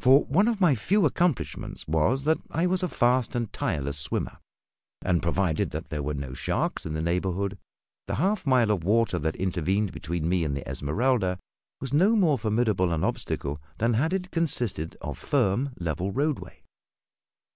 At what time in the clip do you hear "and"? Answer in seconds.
3.36-3.52, 5.00-5.22, 10.42-10.56